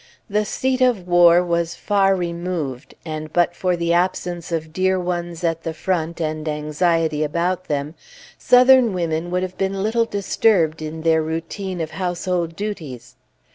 [0.27, 5.43] The seat of war was far removed, and but for the absence of dear ones
[5.43, 7.93] at the front and anxiety about them,
[8.35, 13.13] Southern women would have been little disturbed in their routine of household duties.